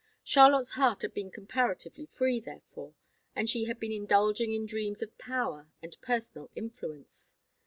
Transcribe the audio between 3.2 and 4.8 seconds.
and she had been indulging in